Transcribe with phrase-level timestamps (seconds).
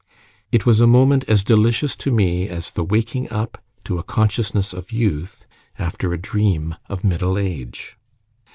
[0.51, 4.73] It was a moment as delicious to me as the waking up to a consciousness
[4.73, 5.45] of youth
[5.77, 7.99] after a dream of middle age.